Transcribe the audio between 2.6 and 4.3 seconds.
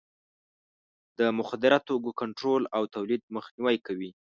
او تولید مخنیوی کوي.